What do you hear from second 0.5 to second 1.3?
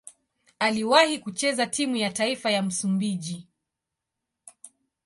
Aliwahi